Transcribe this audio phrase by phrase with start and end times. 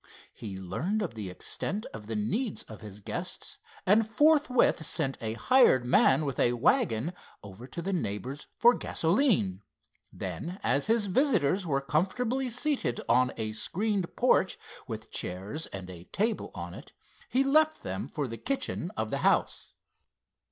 [0.33, 5.33] He learned of the extent of the needs of his guests, and forthwith sent a
[5.33, 9.61] hired man with a wagon over to the neighbor's for gasoline.
[10.11, 16.05] Then, as his visitors were comfortably seated on a screened porch, with chairs and a
[16.05, 16.93] table on it,
[17.29, 19.73] he left them for the kitchen of the house.